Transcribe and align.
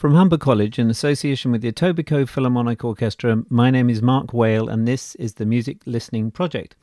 From 0.00 0.14
Humber 0.14 0.38
College, 0.38 0.78
in 0.78 0.88
association 0.88 1.52
with 1.52 1.60
the 1.60 1.70
Etobicoke 1.70 2.30
Philharmonic 2.30 2.82
Orchestra, 2.82 3.44
my 3.50 3.70
name 3.70 3.90
is 3.90 4.00
Mark 4.00 4.32
Whale, 4.32 4.66
and 4.66 4.88
this 4.88 5.14
is 5.16 5.34
the 5.34 5.44
Music 5.44 5.76
Listening 5.84 6.30
Project. 6.30 6.74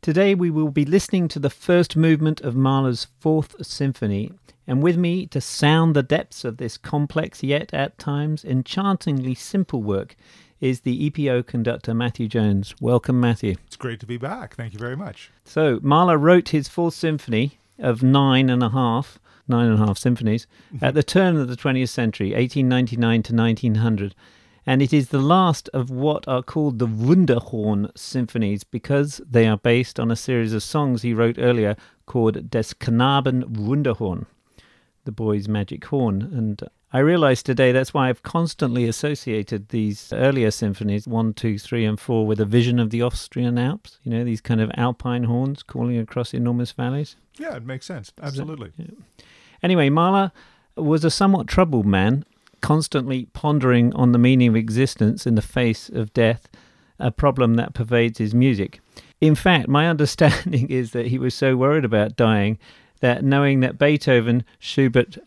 Today 0.00 0.32
we 0.32 0.48
will 0.48 0.70
be 0.70 0.84
listening 0.84 1.26
to 1.26 1.40
the 1.40 1.50
first 1.50 1.96
movement 1.96 2.40
of 2.42 2.54
Mahler's 2.54 3.08
Fourth 3.18 3.56
Symphony, 3.66 4.30
and 4.64 4.80
with 4.80 4.96
me 4.96 5.26
to 5.26 5.40
sound 5.40 5.96
the 5.96 6.04
depths 6.04 6.44
of 6.44 6.58
this 6.58 6.76
complex 6.76 7.42
yet 7.42 7.74
at 7.74 7.98
times 7.98 8.44
enchantingly 8.44 9.34
simple 9.34 9.82
work 9.82 10.14
is 10.60 10.82
the 10.82 11.10
EPO 11.10 11.48
conductor 11.48 11.94
Matthew 11.94 12.28
Jones. 12.28 12.76
Welcome, 12.80 13.18
Matthew. 13.18 13.56
It's 13.66 13.74
great 13.74 13.98
to 13.98 14.06
be 14.06 14.18
back. 14.18 14.54
Thank 14.54 14.72
you 14.72 14.78
very 14.78 14.96
much. 14.96 15.32
So, 15.44 15.80
Mahler 15.82 16.16
wrote 16.16 16.50
his 16.50 16.68
Fourth 16.68 16.94
Symphony 16.94 17.58
of 17.80 18.04
nine 18.04 18.48
and 18.48 18.62
a 18.62 18.68
half, 18.68 19.18
nine 19.48 19.66
and 19.66 19.82
a 19.82 19.86
half 19.86 19.98
symphonies, 19.98 20.46
mm-hmm. 20.74 20.84
at 20.84 20.94
the 20.94 21.02
turn 21.02 21.36
of 21.36 21.48
the 21.48 21.56
20th 21.56 21.88
century, 21.88 22.28
1899 22.32 23.22
to 23.22 23.34
1900 23.34 24.14
and 24.66 24.82
it 24.82 24.92
is 24.92 25.08
the 25.08 25.20
last 25.20 25.70
of 25.72 25.90
what 25.90 26.26
are 26.26 26.42
called 26.42 26.78
the 26.78 26.88
Wunderhorn 26.88 27.96
symphonies 27.96 28.64
because 28.64 29.20
they 29.30 29.46
are 29.46 29.56
based 29.56 30.00
on 30.00 30.10
a 30.10 30.16
series 30.16 30.52
of 30.52 30.62
songs 30.62 31.02
he 31.02 31.14
wrote 31.14 31.36
earlier 31.38 31.76
called 32.06 32.50
Des 32.50 32.74
Knaben 32.80 33.44
Wunderhorn, 33.44 34.26
the 35.04 35.12
boy's 35.12 35.48
magic 35.48 35.84
horn. 35.84 36.20
And 36.20 36.60
I 36.92 36.98
realize 36.98 37.44
today 37.44 37.70
that's 37.70 37.94
why 37.94 38.08
I've 38.08 38.24
constantly 38.24 38.88
associated 38.88 39.68
these 39.68 40.12
earlier 40.12 40.50
symphonies, 40.50 41.06
one, 41.06 41.32
two, 41.32 41.58
three, 41.58 41.84
and 41.84 41.98
four, 41.98 42.26
with 42.26 42.40
a 42.40 42.44
vision 42.44 42.80
of 42.80 42.90
the 42.90 43.02
Austrian 43.02 43.58
Alps, 43.58 44.00
you 44.02 44.10
know, 44.10 44.24
these 44.24 44.40
kind 44.40 44.60
of 44.60 44.72
alpine 44.76 45.24
horns 45.24 45.62
calling 45.62 45.96
across 45.96 46.34
enormous 46.34 46.72
valleys. 46.72 47.14
Yeah, 47.38 47.54
it 47.54 47.64
makes 47.64 47.86
sense. 47.86 48.12
Absolutely. 48.20 48.72
Yeah. 48.76 48.86
Anyway, 49.62 49.88
Mahler 49.88 50.32
was 50.76 51.04
a 51.04 51.10
somewhat 51.10 51.46
troubled 51.46 51.86
man 51.86 52.24
constantly 52.60 53.26
pondering 53.32 53.94
on 53.94 54.12
the 54.12 54.18
meaning 54.18 54.48
of 54.48 54.56
existence 54.56 55.26
in 55.26 55.34
the 55.34 55.42
face 55.42 55.88
of 55.88 56.12
death, 56.12 56.48
a 56.98 57.10
problem 57.10 57.54
that 57.54 57.74
pervades 57.74 58.18
his 58.18 58.34
music. 58.34 58.80
In 59.20 59.34
fact, 59.34 59.68
my 59.68 59.88
understanding 59.94 60.68
is 60.68 60.92
that 60.92 61.06
he 61.06 61.18
was 61.18 61.34
so 61.34 61.56
worried 61.56 61.84
about 61.84 62.16
dying 62.16 62.58
that 63.00 63.22
knowing 63.22 63.60
that 63.60 63.78
Beethoven, 63.78 64.44
Schubert, 64.58 65.18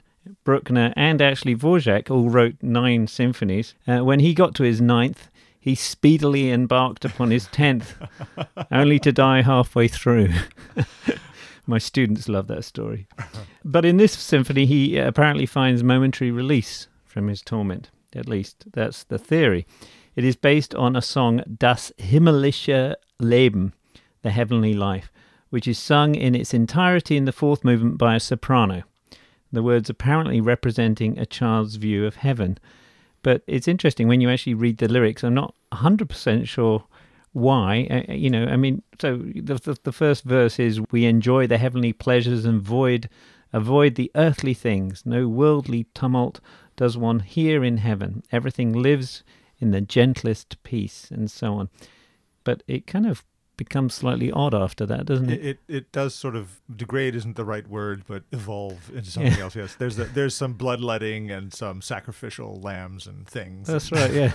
Bruckner, 0.43 0.93
and 0.95 1.21
actually 1.21 1.55
Dvorak 1.55 2.09
all 2.09 2.29
wrote 2.29 2.55
nine 2.61 3.07
symphonies, 3.07 3.75
uh, 3.87 3.99
when 3.99 4.19
he 4.19 4.33
got 4.33 4.55
to 4.55 4.63
his 4.63 4.81
ninth, 4.81 5.29
he 5.59 5.75
speedily 5.75 6.51
embarked 6.51 7.05
upon 7.05 7.31
his 7.31 7.47
tenth, 7.47 7.95
only 8.71 8.97
to 8.99 9.11
die 9.11 9.41
halfway 9.41 9.87
through. 9.87 10.33
My 11.69 11.77
students 11.77 12.27
love 12.27 12.47
that 12.47 12.65
story. 12.65 13.07
But 13.63 13.85
in 13.85 13.97
this 13.97 14.13
symphony, 14.13 14.65
he 14.65 14.97
uh, 14.97 15.07
apparently 15.07 15.45
finds 15.45 15.83
momentary 15.83 16.31
release 16.31 16.87
from 17.05 17.27
his 17.27 17.43
torment. 17.43 17.91
At 18.15 18.27
least 18.27 18.65
that's 18.73 19.03
the 19.03 19.19
theory. 19.19 19.67
It 20.15 20.23
is 20.23 20.35
based 20.35 20.73
on 20.73 20.95
a 20.95 21.01
song 21.01 21.43
Das 21.59 21.91
himmlische 21.99 22.95
Leben, 23.19 23.73
the 24.23 24.31
heavenly 24.31 24.73
life, 24.73 25.11
which 25.51 25.67
is 25.67 25.77
sung 25.77 26.15
in 26.15 26.33
its 26.33 26.55
entirety 26.55 27.15
in 27.15 27.25
the 27.25 27.31
fourth 27.31 27.63
movement 27.63 27.99
by 27.99 28.15
a 28.15 28.19
soprano. 28.19 28.81
The 29.51 29.61
words 29.61 29.91
apparently 29.91 30.41
representing 30.41 31.19
a 31.19 31.25
child's 31.27 31.75
view 31.75 32.03
of 32.07 32.15
heaven. 32.15 32.57
But 33.21 33.43
it's 33.45 33.67
interesting 33.67 34.07
when 34.07 34.21
you 34.21 34.29
actually 34.31 34.55
read 34.55 34.79
the 34.79 34.87
lyrics. 34.87 35.23
I'm 35.23 35.35
not 35.35 35.53
100% 35.71 36.47
sure 36.47 36.85
why. 37.33 37.87
Uh, 37.89 38.13
you 38.13 38.29
know, 38.29 38.45
I 38.45 38.55
mean, 38.55 38.81
so 38.99 39.17
the, 39.17 39.55
the, 39.55 39.77
the 39.83 39.91
first 39.91 40.23
verse 40.23 40.59
is 40.59 40.81
We 40.91 41.05
enjoy 41.05 41.47
the 41.47 41.57
heavenly 41.57 41.93
pleasures 41.93 42.45
and 42.45 42.61
void, 42.61 43.09
avoid 43.53 43.95
the 43.95 44.11
earthly 44.15 44.53
things, 44.53 45.03
no 45.05 45.27
worldly 45.27 45.85
tumult, 45.93 46.39
does 46.75 46.97
one 46.97 47.19
hear 47.19 47.63
in 47.63 47.77
heaven. 47.77 48.23
Everything 48.31 48.73
lives 48.73 49.23
in 49.59 49.71
the 49.71 49.81
gentlest 49.81 50.61
peace, 50.63 51.09
and 51.11 51.29
so 51.29 51.55
on. 51.55 51.69
But 52.43 52.63
it 52.67 52.87
kind 52.87 53.05
of 53.05 53.23
becomes 53.59 53.93
slightly 53.93 54.31
odd 54.31 54.55
after 54.55 54.85
that, 54.85 55.05
doesn't 55.05 55.29
it? 55.29 55.39
It, 55.39 55.45
it, 55.45 55.59
it 55.75 55.91
does 55.91 56.15
sort 56.15 56.37
of 56.37 56.61
degrade 56.73 57.13
isn't 57.13 57.35
the 57.35 57.43
right 57.43 57.67
word, 57.67 58.03
but 58.07 58.23
evolve 58.31 58.89
into 58.95 59.11
something 59.11 59.33
yeah. 59.33 59.43
else. 59.43 59.55
Yes, 59.55 59.75
there's 59.75 59.99
a, 59.99 60.05
there's 60.05 60.33
some 60.33 60.53
bloodletting 60.53 61.29
and 61.29 61.53
some 61.53 61.81
sacrificial 61.81 62.59
lambs 62.61 63.05
and 63.05 63.27
things. 63.27 63.67
That's 63.67 63.91
right. 63.91 64.11
Yeah. 64.11 64.31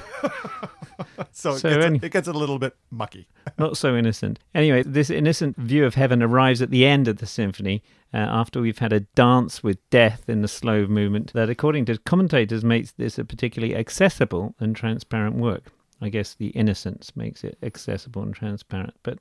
so, 1.32 1.56
so 1.56 1.68
it, 1.68 1.72
gets, 1.72 1.86
any, 1.86 2.00
it 2.02 2.12
gets 2.12 2.28
a 2.28 2.34
little 2.34 2.58
bit 2.58 2.76
mucky. 2.90 3.26
not 3.58 3.78
so 3.78 3.96
innocent. 3.96 4.38
Anyway, 4.54 4.82
this 4.82 5.08
innocent 5.08 5.56
view 5.56 5.86
of 5.86 5.94
heaven 5.94 6.22
arrives 6.22 6.60
at 6.60 6.70
the 6.70 6.84
end 6.84 7.08
of 7.08 7.16
the 7.16 7.26
symphony. 7.26 7.82
Uh, 8.12 8.18
after 8.18 8.60
we've 8.60 8.78
had 8.78 8.92
a 8.92 9.00
dance 9.00 9.64
with 9.64 9.78
death 9.90 10.28
in 10.28 10.42
the 10.42 10.46
slow 10.46 10.86
movement, 10.86 11.32
that 11.32 11.50
according 11.50 11.86
to 11.86 11.98
commentators 11.98 12.62
makes 12.62 12.92
this 12.92 13.18
a 13.18 13.24
particularly 13.24 13.74
accessible 13.74 14.54
and 14.60 14.76
transparent 14.76 15.34
work. 15.34 15.72
I 16.00 16.08
guess 16.08 16.34
the 16.34 16.48
innocence 16.48 17.12
makes 17.14 17.44
it 17.44 17.56
accessible 17.62 18.22
and 18.22 18.34
transparent, 18.34 18.94
but 19.02 19.18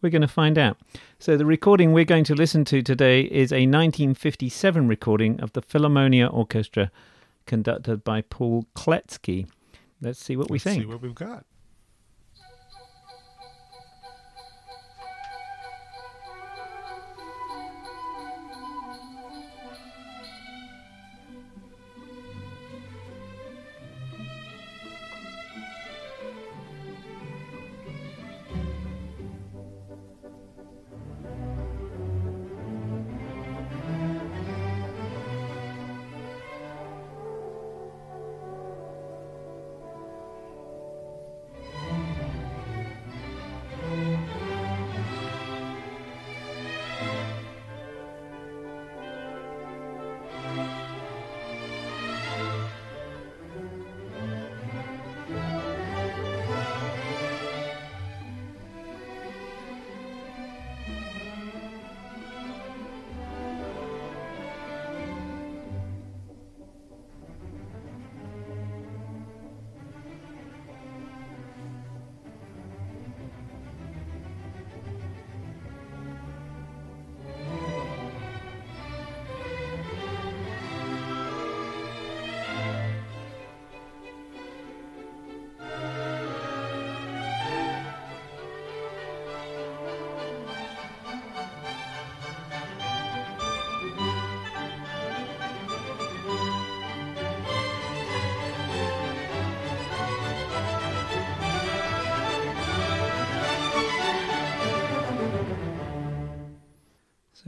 we're 0.00 0.10
going 0.10 0.22
to 0.22 0.28
find 0.28 0.58
out. 0.58 0.78
So, 1.18 1.36
the 1.36 1.46
recording 1.46 1.92
we're 1.92 2.04
going 2.04 2.24
to 2.24 2.34
listen 2.34 2.64
to 2.66 2.82
today 2.82 3.22
is 3.22 3.52
a 3.52 3.66
1957 3.66 4.88
recording 4.88 5.40
of 5.40 5.52
the 5.52 5.62
Philharmonia 5.62 6.32
Orchestra 6.32 6.90
conducted 7.46 8.04
by 8.04 8.22
Paul 8.22 8.66
Kletzki. 8.74 9.46
Let's 10.00 10.18
see 10.18 10.36
what 10.36 10.50
Let's 10.50 10.50
we 10.50 10.58
think. 10.58 10.82
See 10.82 10.86
what 10.86 11.00
we've 11.00 11.14
got. 11.14 11.46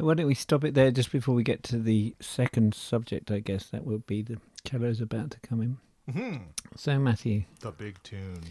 Why 0.05 0.15
don't 0.15 0.27
we 0.27 0.35
stop 0.35 0.65
it 0.65 0.75
there 0.75 0.91
just 0.91 1.11
before 1.11 1.35
we 1.35 1.43
get 1.43 1.63
to 1.65 1.79
the 1.79 2.15
second 2.21 2.75
subject? 2.75 3.31
I 3.31 3.41
guess 3.41 3.67
that 3.67 3.85
will 3.85 3.99
be 3.99 4.23
the 4.23 4.39
cello's 4.69 5.01
about 5.01 5.31
to 5.33 5.41
come 5.41 5.63
in. 5.63 5.79
Mm-hmm. 6.11 6.43
So 6.77 6.99
Matthew, 6.99 7.45
the 7.61 7.71
big 7.71 8.03
tune. 8.03 8.43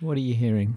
What 0.00 0.16
are 0.16 0.20
you 0.20 0.34
hearing? 0.34 0.76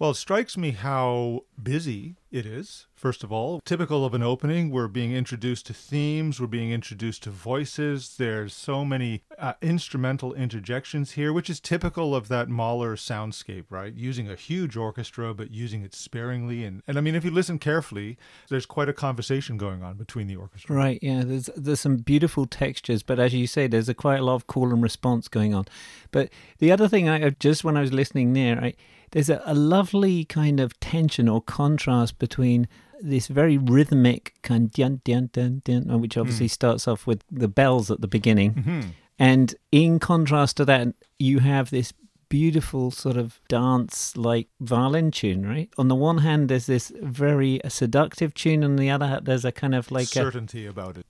Well, 0.00 0.12
it 0.12 0.16
strikes 0.16 0.56
me 0.56 0.70
how 0.70 1.44
busy 1.62 2.16
it 2.30 2.46
is, 2.46 2.86
first 2.94 3.22
of 3.22 3.30
all. 3.30 3.60
Typical 3.66 4.02
of 4.02 4.14
an 4.14 4.22
opening, 4.22 4.70
we're 4.70 4.88
being 4.88 5.12
introduced 5.12 5.66
to 5.66 5.74
themes, 5.74 6.40
we're 6.40 6.46
being 6.46 6.70
introduced 6.70 7.24
to 7.24 7.30
voices. 7.30 8.16
There's 8.16 8.54
so 8.54 8.82
many 8.82 9.24
uh, 9.38 9.52
instrumental 9.60 10.32
interjections 10.32 11.12
here, 11.12 11.34
which 11.34 11.50
is 11.50 11.60
typical 11.60 12.14
of 12.14 12.28
that 12.28 12.48
Mahler 12.48 12.96
soundscape, 12.96 13.64
right? 13.68 13.92
Using 13.92 14.26
a 14.26 14.36
huge 14.36 14.74
orchestra, 14.74 15.34
but 15.34 15.50
using 15.50 15.82
it 15.82 15.94
sparingly. 15.94 16.64
And, 16.64 16.82
and 16.86 16.96
I 16.96 17.02
mean, 17.02 17.14
if 17.14 17.22
you 17.22 17.30
listen 17.30 17.58
carefully, 17.58 18.16
there's 18.48 18.64
quite 18.64 18.88
a 18.88 18.94
conversation 18.94 19.58
going 19.58 19.82
on 19.82 19.98
between 19.98 20.28
the 20.28 20.36
orchestra. 20.36 20.74
Right, 20.74 20.98
yeah. 21.02 21.24
There's 21.26 21.50
there's 21.54 21.80
some 21.80 21.98
beautiful 21.98 22.46
textures, 22.46 23.02
but 23.02 23.18
as 23.20 23.34
you 23.34 23.46
say, 23.46 23.66
there's 23.66 23.90
a 23.90 23.94
quite 23.94 24.20
a 24.20 24.24
lot 24.24 24.36
of 24.36 24.46
call 24.46 24.72
and 24.72 24.82
response 24.82 25.28
going 25.28 25.52
on. 25.52 25.66
But 26.10 26.30
the 26.56 26.72
other 26.72 26.88
thing 26.88 27.06
I 27.06 27.28
just 27.28 27.64
when 27.64 27.76
I 27.76 27.82
was 27.82 27.92
listening 27.92 28.32
there, 28.32 28.58
I 28.58 28.74
there's 29.10 29.28
a, 29.28 29.42
a 29.44 29.54
lovely 29.54 30.24
kind 30.24 30.60
of 30.60 30.78
tension 30.80 31.28
or 31.28 31.40
contrast 31.40 32.18
between 32.18 32.68
this 33.00 33.28
very 33.28 33.56
rhythmic 33.56 34.34
kind 34.42 34.70
dun 34.70 35.00
dun 35.04 35.30
dun 35.32 35.62
dun, 35.64 36.00
which 36.00 36.16
obviously 36.16 36.46
mm. 36.46 36.50
starts 36.50 36.86
off 36.86 37.06
with 37.06 37.24
the 37.30 37.48
bells 37.48 37.90
at 37.90 38.00
the 38.00 38.08
beginning, 38.08 38.54
mm-hmm. 38.54 38.80
and 39.18 39.54
in 39.72 39.98
contrast 39.98 40.56
to 40.58 40.64
that, 40.64 40.88
you 41.18 41.38
have 41.38 41.70
this 41.70 41.92
beautiful 42.28 42.92
sort 42.92 43.16
of 43.16 43.40
dance 43.48 44.16
like 44.16 44.48
violin 44.60 45.10
tune, 45.10 45.44
right? 45.44 45.68
On 45.76 45.88
the 45.88 45.96
one 45.96 46.18
hand, 46.18 46.48
there's 46.48 46.66
this 46.66 46.92
very 47.02 47.60
seductive 47.68 48.32
tune, 48.34 48.62
on 48.62 48.76
the 48.76 48.88
other, 48.88 49.20
there's 49.22 49.44
a 49.44 49.52
kind 49.52 49.74
of 49.74 49.90
like 49.90 50.06
certainty 50.06 50.66
a, 50.66 50.70
about 50.70 50.96
it. 50.96 51.04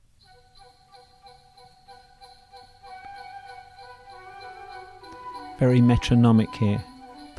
Very 5.58 5.82
metronomic 5.82 6.48
here, 6.54 6.82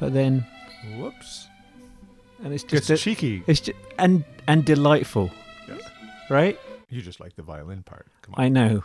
but 0.02 0.14
then 0.14 0.46
Whoops. 0.98 1.48
And 2.44 2.54
it's 2.54 2.64
just 2.64 2.90
it's 2.90 3.02
a, 3.02 3.04
cheeky. 3.04 3.44
It's 3.46 3.62
just, 3.62 3.78
and 4.00 4.26
and 4.48 4.66
delightful. 4.66 5.30
Right? 6.30 6.58
You 6.90 7.02
just 7.02 7.20
like 7.20 7.36
the 7.36 7.44
violin 7.44 7.84
part. 7.84 8.08
Come 8.22 8.34
on. 8.36 8.44
I 8.44 8.50
know. 8.50 8.82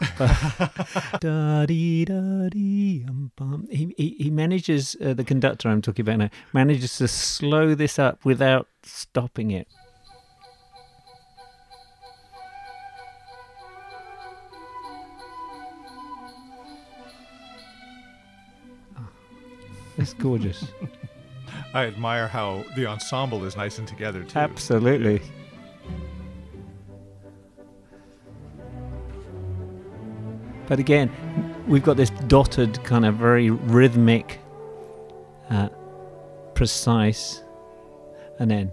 da 1.20 1.64
dee 1.64 2.04
da 2.04 2.48
dee 2.50 3.04
um, 3.08 3.32
bum. 3.34 3.66
He, 3.70 3.94
he 3.96 4.16
he 4.18 4.30
manages 4.30 4.94
uh, 5.02 5.14
the 5.14 5.24
conductor 5.24 5.68
I'm 5.68 5.80
talking 5.80 6.02
about 6.02 6.18
now 6.18 6.30
manages 6.52 6.98
to 6.98 7.08
slow 7.08 7.74
this 7.74 7.98
up 7.98 8.24
without 8.24 8.68
stopping 8.82 9.52
it. 9.52 9.68
Oh, 18.98 19.08
it's 19.96 20.12
gorgeous. 20.12 20.66
I 21.76 21.84
admire 21.84 22.26
how 22.26 22.64
the 22.74 22.86
ensemble 22.86 23.44
is 23.44 23.54
nice 23.54 23.78
and 23.78 23.86
together 23.86 24.22
too. 24.24 24.38
Absolutely. 24.38 25.20
But 30.66 30.78
again, 30.78 31.12
we've 31.68 31.82
got 31.82 31.98
this 31.98 32.08
dotted 32.28 32.82
kind 32.82 33.04
of 33.04 33.16
very 33.16 33.50
rhythmic, 33.50 34.40
uh, 35.50 35.68
precise, 36.54 37.42
and 38.38 38.50
then. 38.50 38.72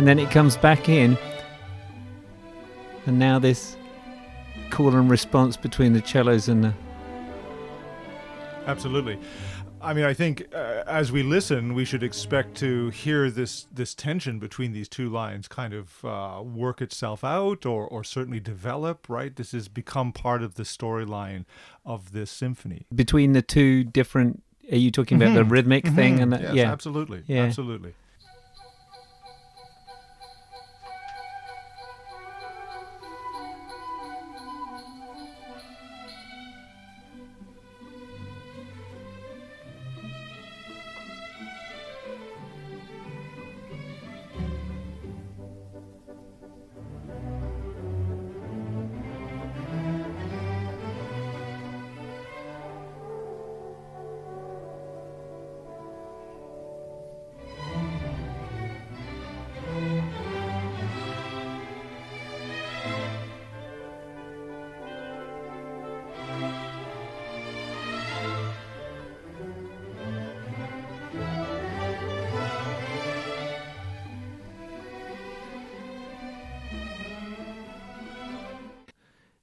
And 0.00 0.08
then 0.08 0.18
it 0.18 0.30
comes 0.30 0.56
back 0.56 0.88
in, 0.88 1.18
and 3.04 3.18
now 3.18 3.38
this 3.38 3.76
call 4.70 4.96
and 4.96 5.10
response 5.10 5.58
between 5.58 5.92
the 5.92 6.00
cellos 6.00 6.48
and 6.48 6.64
the. 6.64 6.74
Absolutely. 8.66 9.18
I 9.82 9.92
mean, 9.92 10.06
I 10.06 10.14
think 10.14 10.46
uh, 10.54 10.84
as 10.86 11.12
we 11.12 11.22
listen, 11.22 11.74
we 11.74 11.84
should 11.84 12.02
expect 12.02 12.56
to 12.60 12.88
hear 12.88 13.30
this 13.30 13.66
this 13.70 13.94
tension 13.94 14.38
between 14.38 14.72
these 14.72 14.88
two 14.88 15.10
lines 15.10 15.48
kind 15.48 15.74
of 15.74 16.02
uh, 16.02 16.40
work 16.42 16.80
itself 16.80 17.22
out, 17.22 17.66
or 17.66 17.86
or 17.86 18.02
certainly 18.02 18.40
develop. 18.40 19.06
Right, 19.06 19.36
this 19.36 19.52
has 19.52 19.68
become 19.68 20.12
part 20.12 20.42
of 20.42 20.54
the 20.54 20.62
storyline 20.62 21.44
of 21.84 22.12
this 22.12 22.30
symphony 22.30 22.86
between 22.94 23.34
the 23.34 23.42
two 23.42 23.84
different. 23.84 24.42
Are 24.72 24.76
you 24.76 24.90
talking 24.90 25.18
mm-hmm. 25.18 25.26
about 25.26 25.34
the 25.34 25.42
mm-hmm. 25.42 25.52
rhythmic 25.52 25.84
mm-hmm. 25.84 25.94
thing 25.94 26.20
and 26.20 26.32
the, 26.32 26.40
yes, 26.40 26.54
yeah, 26.54 26.72
absolutely, 26.72 27.22
yeah. 27.26 27.42
absolutely. 27.42 27.92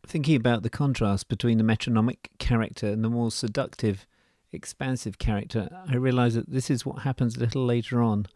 Thinking 0.07 0.37
about 0.37 0.63
the 0.63 0.69
contrast 0.69 1.27
between 1.27 1.57
the 1.57 1.63
metronomic 1.63 2.29
character 2.39 2.87
and 2.87 3.03
the 3.03 3.09
more 3.09 3.29
seductive, 3.29 4.07
expansive 4.53 5.17
character, 5.17 5.69
I 5.87 5.95
realise 5.95 6.35
that 6.35 6.49
this 6.49 6.69
is 6.69 6.85
what 6.85 7.03
happens 7.03 7.35
a 7.35 7.41
little 7.41 7.65
later 7.65 8.01
on 8.01 8.27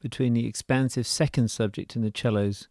between 0.00 0.34
the 0.34 0.46
expansive 0.46 1.06
second 1.06 1.48
subject 1.50 1.94
in 1.94 2.02
the 2.02 2.12
cellos 2.14 2.66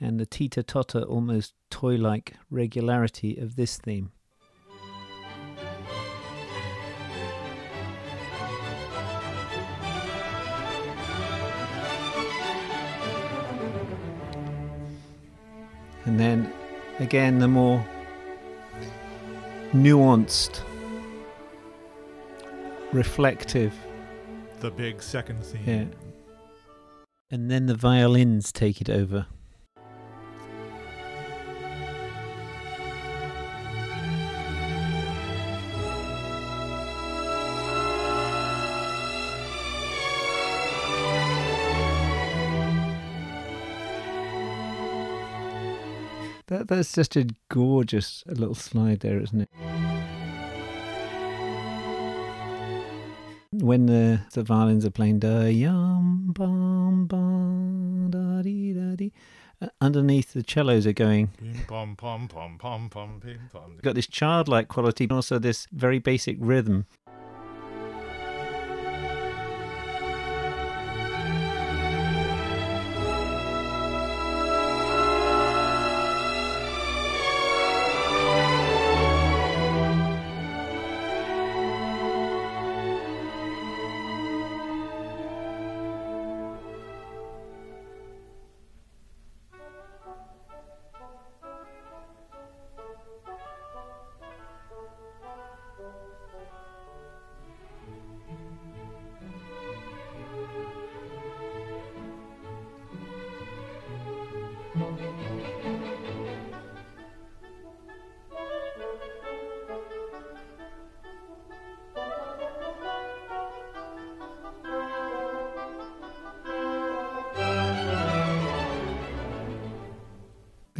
and 0.00 0.18
the 0.18 0.26
teeter 0.26 0.62
totter, 0.62 1.02
almost 1.02 1.54
toy 1.70 1.94
like 1.94 2.34
regularity 2.50 3.36
of 3.36 3.54
this 3.54 3.76
theme. 3.76 4.10
And 16.04 16.18
then 16.18 16.52
again, 16.98 17.38
the 17.38 17.48
more 17.48 17.84
nuanced, 19.72 20.60
reflective. 22.92 23.74
The 24.60 24.70
big 24.70 25.02
second 25.02 25.44
theme. 25.44 25.62
Yeah. 25.66 25.84
And 27.30 27.50
then 27.50 27.66
the 27.66 27.74
violins 27.74 28.52
take 28.52 28.80
it 28.80 28.90
over. 28.90 29.26
That's 46.76 46.92
just 46.94 47.16
a 47.16 47.26
gorgeous 47.50 48.24
little 48.26 48.54
slide 48.54 49.00
there, 49.00 49.20
isn't 49.20 49.42
it? 49.42 49.48
When 53.50 53.86
the, 53.86 54.20
the 54.32 54.42
violins 54.42 54.84
are 54.86 54.90
playing 54.90 55.18
da 55.18 55.42
yum 55.42 56.32
bum 56.32 57.06
bum 57.06 58.08
da 58.10 58.40
dee 58.42 58.72
da 58.72 58.96
dee, 58.96 59.12
uh, 59.60 59.68
underneath 59.80 60.32
the 60.32 60.42
cellos 60.42 60.86
are 60.86 60.94
going. 60.94 61.30
Pom 61.68 61.94
pom 61.94 62.28
pom 62.28 62.56
pom 62.58 62.88
pom 62.88 63.20
pom 63.20 63.20
pom. 63.52 63.78
Got 63.82 63.94
this 63.94 64.06
childlike 64.06 64.68
quality, 64.68 65.04
and 65.04 65.12
also 65.12 65.38
this 65.38 65.66
very 65.70 65.98
basic 65.98 66.38
rhythm. 66.40 66.86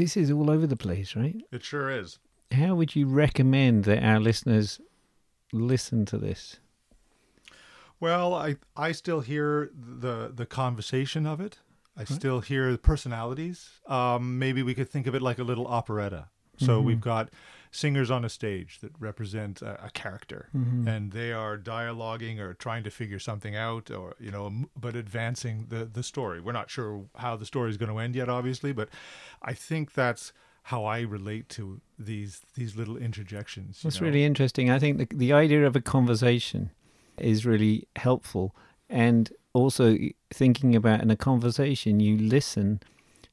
This 0.02 0.16
is 0.16 0.32
all 0.32 0.50
over 0.50 0.66
the 0.66 0.76
place, 0.76 1.14
right? 1.14 1.40
It 1.52 1.62
sure 1.62 1.88
is. 1.88 2.18
How 2.50 2.74
would 2.74 2.96
you 2.96 3.06
recommend 3.06 3.84
that 3.84 4.02
our 4.02 4.18
listeners 4.18 4.80
listen 5.52 6.04
to 6.06 6.18
this? 6.18 6.58
Well, 8.00 8.34
I 8.34 8.56
I 8.76 8.90
still 8.90 9.20
hear 9.20 9.70
the 9.72 10.32
the 10.34 10.44
conversation 10.44 11.24
of 11.24 11.40
it. 11.40 11.60
I 11.96 12.02
still 12.02 12.40
hear 12.40 12.72
the 12.72 12.78
personalities. 12.78 13.78
Um, 13.86 14.40
maybe 14.40 14.64
we 14.64 14.74
could 14.74 14.88
think 14.90 15.06
of 15.06 15.14
it 15.14 15.22
like 15.22 15.38
a 15.38 15.44
little 15.44 15.68
operetta. 15.68 16.30
So 16.56 16.80
Mhm. 16.80 16.84
we've 16.84 17.00
got 17.00 17.30
singers 17.74 18.10
on 18.10 18.24
a 18.24 18.28
stage 18.28 18.78
that 18.80 18.92
represent 19.00 19.62
a, 19.62 19.86
a 19.86 19.90
character, 19.90 20.48
Mhm. 20.54 20.86
and 20.86 21.12
they 21.12 21.32
are 21.32 21.56
dialoguing 21.58 22.38
or 22.38 22.54
trying 22.54 22.84
to 22.84 22.90
figure 22.90 23.18
something 23.18 23.56
out, 23.56 23.90
or 23.90 24.14
you 24.20 24.30
know, 24.30 24.66
but 24.78 24.94
advancing 24.94 25.66
the 25.70 25.84
the 25.86 26.02
story. 26.02 26.38
We're 26.40 26.52
not 26.52 26.70
sure 26.70 27.06
how 27.16 27.34
the 27.36 27.46
story 27.46 27.70
is 27.70 27.76
going 27.78 27.90
to 27.90 27.98
end 27.98 28.14
yet, 28.14 28.28
obviously, 28.28 28.72
but 28.72 28.88
I 29.40 29.54
think 29.54 29.94
that's 29.94 30.32
how 30.64 30.84
I 30.84 31.00
relate 31.00 31.48
to 31.56 31.80
these 31.98 32.42
these 32.54 32.76
little 32.76 32.96
interjections. 32.96 33.82
That's 33.82 34.00
know. 34.00 34.06
really 34.06 34.24
interesting. 34.24 34.70
I 34.70 34.78
think 34.78 34.98
the, 34.98 35.08
the 35.16 35.32
idea 35.32 35.66
of 35.66 35.74
a 35.74 35.80
conversation 35.80 36.70
is 37.18 37.44
really 37.46 37.88
helpful. 37.96 38.54
And 38.88 39.32
also 39.54 39.96
thinking 40.30 40.76
about 40.76 41.00
in 41.02 41.10
a 41.10 41.16
conversation, 41.16 42.00
you 42.00 42.16
listen 42.18 42.80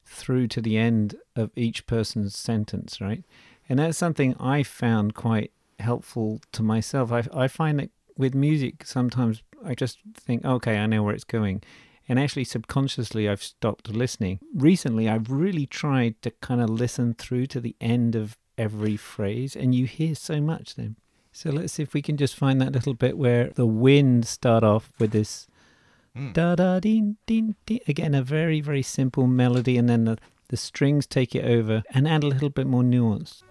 through 0.04 0.48
to 0.48 0.60
the 0.60 0.76
end 0.76 1.14
of 1.36 1.50
each 1.54 1.86
person's 1.86 2.36
sentence, 2.36 3.00
right? 3.00 3.22
And 3.70 3.78
that's 3.78 3.96
something 3.96 4.34
I 4.38 4.64
found 4.64 5.14
quite 5.14 5.52
helpful 5.78 6.40
to 6.52 6.62
myself. 6.62 7.12
I, 7.12 7.22
I 7.32 7.46
find 7.46 7.78
that 7.78 7.90
with 8.18 8.34
music, 8.34 8.84
sometimes 8.84 9.44
I 9.64 9.74
just 9.76 9.98
think, 10.14 10.44
okay, 10.44 10.76
I 10.76 10.86
know 10.86 11.04
where 11.04 11.14
it's 11.14 11.24
going. 11.24 11.62
And 12.08 12.18
actually, 12.18 12.42
subconsciously, 12.44 13.28
I've 13.28 13.42
stopped 13.42 13.88
listening. 13.88 14.40
Recently, 14.52 15.08
I've 15.08 15.30
really 15.30 15.66
tried 15.66 16.20
to 16.22 16.32
kind 16.32 16.60
of 16.60 16.68
listen 16.68 17.14
through 17.14 17.46
to 17.46 17.60
the 17.60 17.76
end 17.80 18.16
of 18.16 18.36
every 18.58 18.96
phrase, 18.96 19.54
and 19.54 19.72
you 19.72 19.86
hear 19.86 20.16
so 20.16 20.40
much 20.40 20.74
then. 20.74 20.96
So 21.32 21.50
let's 21.50 21.74
see 21.74 21.84
if 21.84 21.94
we 21.94 22.02
can 22.02 22.16
just 22.16 22.34
find 22.34 22.60
that 22.60 22.72
little 22.72 22.94
bit 22.94 23.16
where 23.16 23.50
the 23.54 23.66
wind 23.66 24.26
start 24.26 24.64
off 24.64 24.90
with 24.98 25.12
this 25.12 25.46
Mm. 26.16 26.32
da 26.32 26.56
da 26.56 26.80
ding 26.80 27.18
ding 27.26 27.54
ding. 27.66 27.78
Again, 27.86 28.16
a 28.16 28.22
very 28.22 28.60
very 28.60 28.82
simple 28.82 29.28
melody, 29.28 29.78
and 29.78 29.88
then 29.88 30.06
the 30.06 30.18
the 30.48 30.56
strings 30.56 31.06
take 31.06 31.36
it 31.36 31.44
over 31.44 31.84
and 31.94 32.08
add 32.08 32.24
a 32.24 32.26
little 32.26 32.50
bit 32.50 32.66
more 32.66 32.82
nuance. 32.82 33.44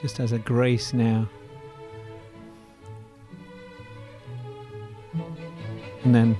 Just 0.00 0.16
has 0.16 0.32
a 0.32 0.38
grace 0.38 0.94
now. 0.94 1.28
And 6.04 6.14
then 6.14 6.38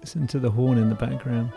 listen 0.00 0.26
to 0.28 0.38
the 0.38 0.50
horn 0.50 0.78
in 0.78 0.88
the 0.88 0.94
background. 0.94 1.52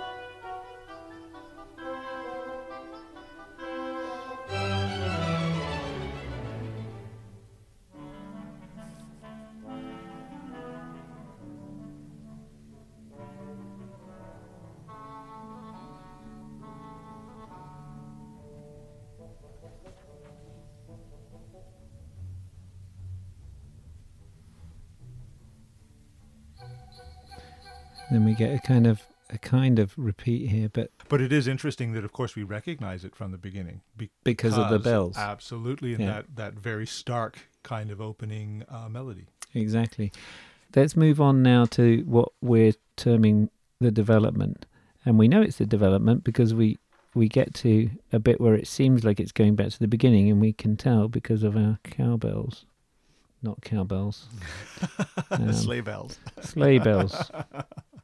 Then 28.12 28.26
we 28.26 28.34
get 28.34 28.54
a 28.54 28.60
kind 28.60 28.86
of 28.88 29.02
a 29.32 29.38
kind 29.40 29.80
of 29.80 29.94
repeat 29.98 30.50
here, 30.50 30.70
but 30.70 30.92
But 31.10 31.20
it 31.20 31.34
is 31.34 31.48
interesting 31.48 31.94
that, 31.94 32.06
of 32.06 32.12
course, 32.14 32.36
we 32.36 32.44
recognize 32.44 33.04
it 33.04 33.16
from 33.16 33.32
the 33.32 33.38
beginning 33.40 33.82
be- 33.98 34.12
because 34.24 34.56
of 34.58 34.70
the 34.70 34.78
bells. 34.80 35.18
Absolutely, 35.18 35.94
and 35.94 36.04
Yeah. 36.04 36.12
that 36.14 36.36
that 36.36 36.54
very 36.54 36.86
stark 36.86 37.48
kind 37.64 37.90
of 37.92 38.00
opening 38.00 38.64
uh, 38.70 38.88
melody. 38.90 39.26
Exactly. 39.54 40.12
Let's 40.76 40.96
move 40.96 41.20
on 41.22 41.42
now 41.42 41.66
to 41.66 42.04
what 42.06 42.30
we're 42.42 42.74
terming 42.98 43.50
the 43.80 43.92
development. 43.92 44.66
And 45.06 45.18
we 45.18 45.28
know 45.28 45.42
it's 45.42 45.58
the 45.58 45.66
development 45.66 46.24
because 46.24 46.54
we 46.54 46.78
we 47.16 47.28
get 47.30 47.54
to 47.56 47.90
a 48.12 48.20
bit 48.20 48.40
where 48.42 48.54
it 48.56 48.68
seems 48.68 49.04
like 49.06 49.20
it's 49.22 49.32
going 49.32 49.56
back 49.56 49.70
to 49.70 49.80
the 49.80 49.88
beginning 49.88 50.30
and 50.30 50.40
we 50.42 50.52
can 50.54 50.76
tell 50.76 51.08
because 51.08 51.44
of 51.44 51.56
our 51.56 51.80
cowbells. 51.84 52.66
Not 53.42 53.62
cowbells. 53.62 54.28
Um, 55.32 55.52
Sleigh 55.54 55.82
bells. 55.82 56.20
sleigh 56.42 56.78
bells. 56.78 57.16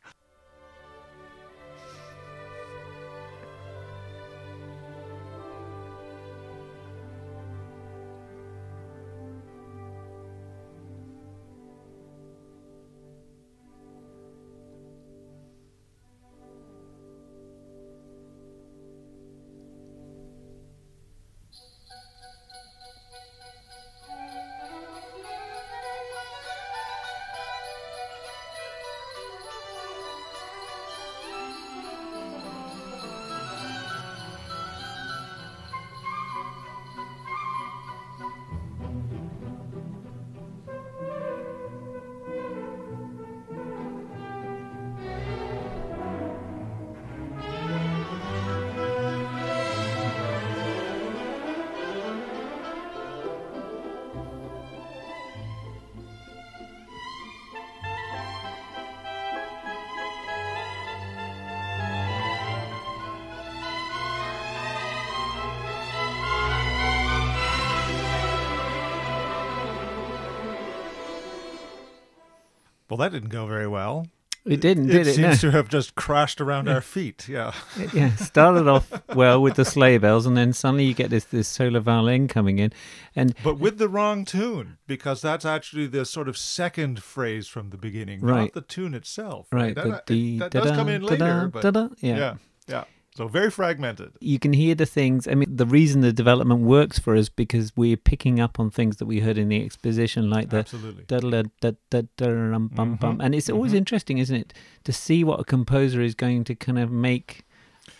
Well, 72.91 72.97
that 72.97 73.13
didn't 73.13 73.29
go 73.29 73.47
very 73.47 73.67
well. 73.69 74.05
It 74.43 74.59
didn't, 74.59 74.87
did 74.87 75.07
it? 75.07 75.13
seems 75.15 75.41
No. 75.43 75.49
to 75.49 75.51
have 75.51 75.69
just 75.69 75.95
crashed 75.95 76.41
around 76.41 76.67
our 76.67 76.81
feet. 76.81 77.29
Yeah. 77.29 77.53
It- 77.79 77.93
yeah, 77.93 78.15
started 78.15 78.67
off 78.67 78.91
well 79.15 79.41
with 79.41 79.55
the 79.55 79.63
sleigh 79.63 79.97
bells, 79.97 80.25
and 80.25 80.35
then 80.35 80.51
suddenly 80.51 80.83
you 80.83 80.93
get 80.93 81.09
this 81.09 81.23
this 81.23 81.47
solo 81.47 81.79
violin 81.79 82.27
coming 82.27 82.59
in, 82.59 82.73
and 83.15 83.33
But 83.43 83.59
with 83.59 83.77
the 83.77 83.87
wrong 83.87 84.25
tune, 84.25 84.77
because 84.87 85.21
that's 85.21 85.45
actually 85.45 85.87
the 85.87 86.03
sort 86.03 86.27
of 86.27 86.37
second 86.37 87.01
phrase 87.01 87.47
from 87.47 87.69
the 87.69 87.77
beginning, 87.77 88.19
Right. 88.19 88.41
not 88.41 88.53
the 88.53 88.61
tune 88.61 88.93
itself. 88.93 89.47
right, 89.53 89.73
That, 89.73 90.05
the 90.07 90.13
dee, 90.13 90.39
that 90.39 90.51
does 90.51 90.71
come 90.71 90.89
in 90.89 91.01
later, 91.03 91.47
but 91.47 91.63
yeah. 92.01 92.17
yeah, 92.17 92.33
yeah. 92.67 92.83
So 93.13 93.27
very 93.27 93.51
fragmented. 93.51 94.13
you 94.21 94.39
can 94.39 94.53
hear 94.53 94.73
the 94.73 94.85
things. 94.85 95.27
I 95.27 95.35
mean, 95.35 95.53
the 95.53 95.65
reason 95.65 95.99
the 95.99 96.13
development 96.13 96.61
works 96.61 96.97
for 96.97 97.13
us 97.15 97.27
because 97.27 97.73
we're 97.75 97.97
picking 97.97 98.39
up 98.39 98.57
on 98.59 98.71
things 98.71 98.97
that 98.97 99.05
we 99.05 99.19
heard 99.19 99.37
in 99.37 99.49
the 99.49 99.63
exposition, 99.65 100.29
like 100.29 100.49
the 100.49 100.59
Absolutely. 100.59 101.03
Mhm, 101.09 103.17
And 103.19 103.35
it's 103.35 103.49
always 103.49 103.73
mhm. 103.73 103.77
interesting, 103.77 104.17
isn't 104.17 104.35
it, 104.35 104.53
to 104.85 104.93
see 104.93 105.23
what 105.23 105.39
a 105.39 105.43
composer 105.43 106.01
is 106.01 106.15
going 106.15 106.43
to 106.45 106.55
kind 106.55 106.79
of 106.79 106.89
make 106.89 107.43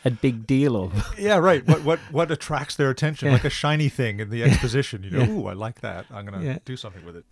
a 0.05 0.11
big 0.11 0.47
deal 0.47 0.81
of. 0.81 0.93
Yeah, 1.19 1.37
right. 1.37 1.67
What 1.67 1.83
what 1.83 1.99
what 2.11 2.31
attracts 2.31 2.75
their 2.77 2.89
attention, 2.89 3.27
Yeah. 3.27 3.33
like 3.33 3.45
a 3.45 3.49
shiny 3.49 3.89
thing 3.89 4.19
in 4.19 4.29
the 4.29 4.43
exposition. 4.43 5.03
You 5.03 5.11
know, 5.11 5.19
Yeah. 5.25 5.29
ooh, 5.31 5.47
I 5.47 5.53
like 5.53 5.81
that. 5.81 6.05
I'm 6.09 6.25
gonna 6.25 6.43
Yeah. 6.43 6.57
do 6.65 6.77
something 6.77 7.05
with 7.05 7.17
it. 7.17 7.25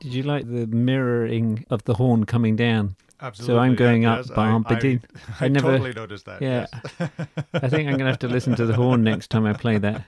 Did 0.00 0.14
you 0.14 0.22
like 0.22 0.46
the 0.46 0.66
mirroring 0.66 1.64
of 1.70 1.84
the 1.84 1.94
horn 1.94 2.24
coming 2.24 2.56
down? 2.56 2.96
Absolutely. 3.20 3.54
So 3.54 3.58
I'm 3.58 3.72
yeah, 3.72 3.76
going 3.76 4.04
up, 4.06 4.18
yes, 4.18 4.30
I. 4.30 5.00
I, 5.40 5.44
I 5.44 5.48
never- 5.48 5.72
totally 5.72 5.92
noticed 5.92 6.24
that. 6.24 6.40
Yeah. 6.40 6.66
yes. 6.98 7.10
I 7.54 7.68
think 7.68 7.88
I'm 7.88 7.98
going 7.98 7.98
to 8.00 8.06
have 8.06 8.18
to 8.20 8.28
listen 8.28 8.54
to 8.56 8.66
the 8.66 8.74
horn 8.74 9.04
next 9.04 9.30
time 9.30 9.44
I 9.46 9.52
play 9.52 9.78
that. 9.78 10.04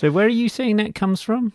So 0.00 0.10
where 0.10 0.24
are 0.24 0.28
you 0.30 0.48
saying 0.48 0.76
that 0.76 0.94
comes 0.94 1.20
from? 1.20 1.52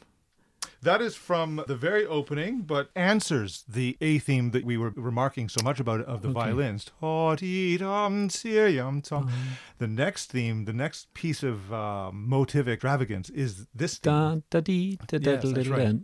That 0.83 1.01
is 1.01 1.15
from 1.15 1.63
the 1.67 1.75
very 1.75 2.05
opening, 2.05 2.61
but 2.61 2.91
answers 2.95 3.63
the 3.67 3.97
A 4.01 4.19
theme 4.19 4.51
that 4.51 4.63
we 4.63 4.77
were 4.77 4.91
remarking 4.95 5.49
so 5.49 5.63
much 5.63 5.79
about 5.79 6.01
of 6.01 6.21
the 6.21 6.27
Okay. 6.27 6.33
violins. 6.41 6.85
Ta-dee-dum, 6.99 8.29
sir-yum, 8.29 9.01
tom. 9.01 9.23
Um, 9.23 9.31
The 9.79 9.87
next 9.87 10.27
theme, 10.31 10.65
the 10.65 10.73
next 10.73 11.11
piece 11.15 11.41
of 11.41 11.73
uh, 11.73 12.11
motive 12.13 12.67
extravagance 12.69 13.31
is 13.31 13.65
this 13.73 13.97
theme. 13.97 14.13
Da 14.13 14.35
da 14.51 14.59
dee 14.59 14.99
da 15.07 15.17
da 15.17 15.31
Yes, 15.31 15.43
da 15.43 15.51
that's 15.53 15.67
da 15.69 15.75
right. 15.75 15.97
da. 15.97 15.99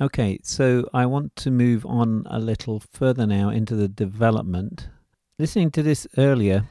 Okay, 0.00 0.38
so 0.44 0.88
I 0.94 1.06
want 1.06 1.34
to 1.36 1.50
move 1.50 1.84
on 1.84 2.24
a 2.30 2.38
little 2.38 2.80
further 2.92 3.26
now 3.26 3.48
into 3.48 3.74
the 3.74 3.88
development. 3.88 4.88
Listening 5.40 5.72
to 5.72 5.82
this 5.82 6.06
earlier, 6.16 6.68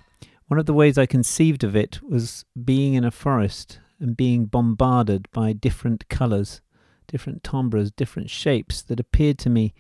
one 0.48 0.58
of 0.58 0.66
the 0.66 0.74
ways 0.74 0.98
I 0.98 1.08
conceived 1.08 1.66
of 1.66 1.76
it 1.76 2.02
was 2.02 2.46
being 2.64 2.94
in 2.94 3.04
a 3.04 3.12
forest 3.12 3.80
and 4.00 4.16
being 4.16 4.46
bombarded 4.46 5.28
by 5.34 5.52
different 5.52 6.08
colours, 6.08 6.62
different 7.06 7.44
timbres, 7.44 7.92
different 7.92 8.30
shapes 8.30 8.82
that 8.84 9.00
appeared 9.00 9.40
to 9.40 9.50
me 9.50 9.74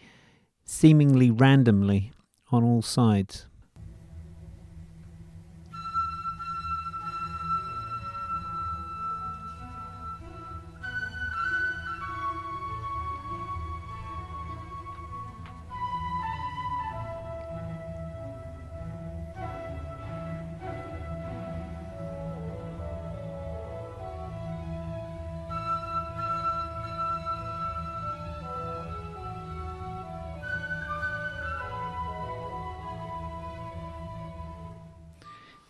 seemingly 0.65 1.31
randomly 1.31 2.11
on 2.51 2.65
all 2.65 2.81
sides. 2.81 3.46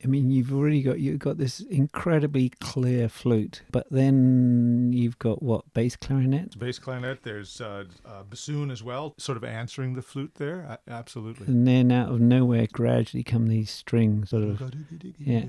I 0.08 0.10
mean, 0.10 0.32
you've 0.32 0.54
already 0.54 0.82
got 0.82 1.02
you've 1.02 1.20
got 1.20 1.38
this 1.38 1.60
incredibly 1.60 2.48
clear 2.62 3.10
flute, 3.10 3.62
but 3.72 3.88
then 3.92 4.92
you've 4.94 5.20
got 5.20 5.44
what 5.44 5.74
bass 5.74 5.98
clarinet, 5.98 6.58
Bass 6.58 6.80
clarinet, 6.80 7.24
there's 7.24 7.60
uh, 7.60 7.84
uh, 8.06 8.24
bassoon 8.24 8.72
as 8.72 8.82
well, 8.82 9.16
sort 9.18 9.36
of 9.36 9.44
answering 9.44 9.96
the 9.96 10.02
flute 10.02 10.36
there. 10.36 10.62
A- 10.62 10.90
absolutely. 10.90 11.48
and 11.48 11.68
then 11.68 11.92
out 11.92 12.10
of 12.10 12.22
nowhere 12.22 12.68
gradually 12.72 13.22
come 13.22 13.48
these 13.48 13.70
strings, 13.70 14.30
sort 14.30 14.44
of. 14.44 14.74
Yeah. 15.20 15.44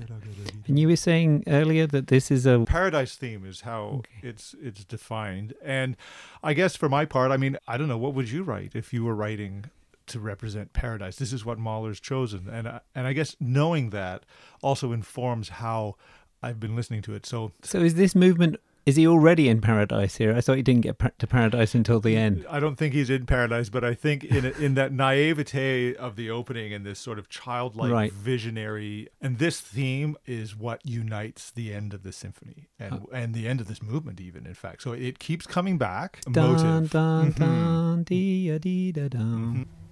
And 0.67 0.77
you 0.77 0.89
were 0.89 0.97
saying 0.97 1.45
earlier 1.47 1.87
that 1.87 2.07
this 2.07 2.29
is 2.29 2.45
a 2.45 2.65
Paradise 2.65 3.15
theme 3.15 3.45
is 3.45 3.61
how 3.61 4.01
it's 4.21 4.55
it's 4.61 4.83
defined, 4.83 5.53
and 5.63 5.95
I 6.43 6.53
guess 6.53 6.75
for 6.75 6.89
my 6.89 7.05
part, 7.05 7.31
I 7.31 7.37
mean, 7.37 7.57
I 7.65 7.77
don't 7.77 7.87
know 7.87 7.97
what 7.97 8.13
would 8.13 8.29
you 8.29 8.43
write 8.43 8.71
if 8.75 8.91
you 8.91 9.05
were 9.05 9.15
writing 9.15 9.71
to 10.09 10.19
represent 10.19 10.73
paradise. 10.73 11.15
This 11.17 11.33
is 11.33 11.45
what 11.45 11.57
Mahler's 11.57 11.99
chosen, 11.99 12.47
and 12.49 12.67
I, 12.67 12.79
and 12.95 13.07
I 13.07 13.13
guess 13.13 13.35
knowing 13.39 13.89
that 13.91 14.23
also 14.61 14.91
informs 14.91 15.49
how 15.49 15.95
I've 16.43 16.59
been 16.59 16.75
listening 16.75 17.01
to 17.03 17.13
it. 17.15 17.25
So 17.25 17.51
so 17.63 17.79
is 17.79 17.95
this 17.95 18.15
movement. 18.15 18.57
Is 18.85 18.95
he 18.95 19.05
already 19.05 19.49
in 19.49 19.61
paradise 19.61 20.15
here? 20.15 20.33
I 20.35 20.41
thought 20.41 20.55
he 20.57 20.63
didn't 20.63 20.81
get 20.81 20.97
to 21.19 21.27
paradise 21.27 21.75
until 21.75 21.99
the 21.99 22.15
end. 22.15 22.43
I 22.49 22.59
don't 22.59 22.75
think 22.75 22.95
he's 22.95 23.09
in 23.11 23.27
paradise, 23.27 23.69
but 23.69 23.83
I 23.83 23.93
think 23.93 24.23
in 24.23 24.45
in 24.45 24.73
that 24.75 24.91
naivete 24.91 25.95
of 25.95 26.15
the 26.15 26.31
opening 26.31 26.73
and 26.73 26.83
this 26.85 26.97
sort 26.97 27.19
of 27.19 27.29
childlike, 27.29 27.91
Right. 27.91 28.11
visionary, 28.11 29.09
and 29.21 29.37
this 29.37 29.59
theme 29.61 30.15
is 30.25 30.55
what 30.55 30.83
unites 30.85 31.51
the 31.51 31.71
end 31.71 31.93
of 31.93 32.01
the 32.01 32.11
symphony 32.11 32.69
and 32.79 33.05
and 33.13 33.35
the 33.35 33.47
end 33.47 33.61
of 33.61 33.67
this 33.67 33.83
movement, 33.83 34.19
even 34.21 34.47
in 34.47 34.55
fact. 34.55 34.81
So 34.81 34.93
it 34.93 35.19
keeps 35.19 35.45
coming 35.45 35.77
back. 35.77 36.21
Dun 36.31 36.53
motive. 36.53 36.89
dun 36.89 37.33
Mhm. 37.33 37.37
dun 37.39 38.03
dee 38.03 38.49
a 38.49 38.57
dee 38.57 38.91
da 38.91 39.07
dum. 39.09 39.67
Mhm. 39.67 39.88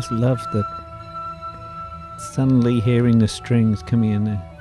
I 0.00 0.02
just 0.02 0.12
love 0.12 0.40
the 0.50 0.64
suddenly 2.16 2.80
hearing 2.80 3.18
the 3.18 3.28
strings 3.28 3.82
coming 3.82 4.12
in 4.12 4.24
there. 4.24 4.59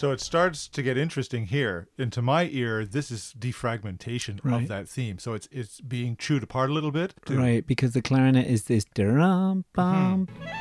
So 0.00 0.12
it 0.12 0.20
starts 0.22 0.66
to 0.68 0.82
get 0.82 0.96
interesting 0.96 1.44
here. 1.44 1.86
And 1.98 2.10
to 2.14 2.22
my 2.22 2.48
ear, 2.50 2.86
this 2.86 3.10
is 3.10 3.34
defragmentation 3.38 4.40
Right. 4.42 4.62
of 4.62 4.68
that 4.68 4.88
theme. 4.88 5.18
So 5.18 5.34
it's 5.34 5.46
it's 5.52 5.82
being 5.82 6.16
chewed 6.16 6.42
apart 6.42 6.70
a 6.70 6.72
little 6.72 6.90
bit. 6.90 7.12
Right, 7.28 7.66
because 7.66 7.92
the 7.92 8.00
clarinet 8.00 8.46
is 8.46 8.64
this 8.64 8.86
drum 8.94 9.66
bum. 9.74 10.26
Mm-hmm. 10.26 10.56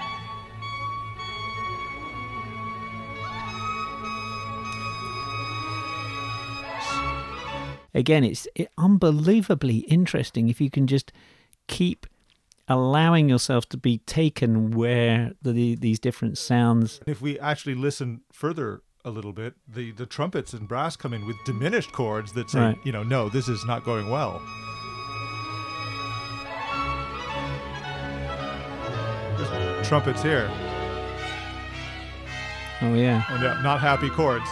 Again, 7.94 8.26
it's 8.26 8.46
unbelievably 8.78 9.78
interesting 9.88 10.50
if 10.50 10.60
you 10.60 10.70
can 10.70 10.86
just 10.86 11.14
keep 11.68 12.06
allowing 12.68 13.30
yourself 13.30 13.70
to 13.70 13.78
be 13.78 14.00
taken 14.00 14.72
where 14.72 15.32
the, 15.42 15.76
these 15.76 15.98
different 15.98 16.38
sounds. 16.38 17.00
If 17.08 17.22
we 17.22 17.40
actually 17.40 17.76
listen 17.76 18.22
further 18.34 18.84
a 19.06 19.10
little 19.10 19.32
bit, 19.34 19.54
the, 19.68 19.92
the 19.92 20.06
trumpets 20.06 20.54
and 20.54 20.68
brass 20.68 20.96
come 20.96 21.14
in 21.14 21.26
with 21.26 21.38
diminished 21.46 21.92
chords 21.92 22.34
that 22.34 22.50
say, 22.50 22.60
Right. 22.60 22.78
you 22.84 22.92
know, 22.92 23.04
no, 23.04 23.30
this 23.30 23.48
is 23.48 23.66
not 23.66 23.84
going 23.86 24.10
well. 24.10 24.42
There's 29.38 29.88
trumpets 29.88 30.22
here. 30.22 30.50
Oh 32.82 32.94
yeah, 32.94 33.24
Oh, 33.30 33.36
uh, 33.36 33.42
yeah, 33.42 33.62
not 33.62 33.80
happy 33.82 34.10
chords. 34.10 34.50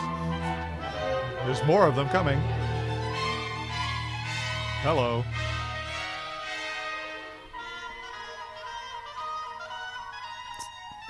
There's 1.45 1.63
more 1.65 1.85
of 1.87 1.95
them 1.95 2.09
coming. 2.09 2.39
Hello. 4.83 5.23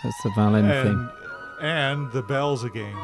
that's 0.04 0.21
the 0.23 0.30
violin 0.32 0.67
thing. 0.67 1.10
And, 1.60 1.67
and 1.67 2.12
the 2.12 2.21
bells 2.21 2.63
again. 2.63 2.95